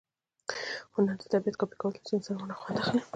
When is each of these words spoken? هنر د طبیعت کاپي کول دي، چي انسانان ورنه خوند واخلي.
هنر 0.93 1.15
د 1.21 1.23
طبیعت 1.33 1.55
کاپي 1.59 1.75
کول 1.81 1.91
دي، 1.95 2.01
چي 2.07 2.11
انسانان 2.13 2.39
ورنه 2.41 2.55
خوند 2.59 2.77
واخلي. 2.79 3.01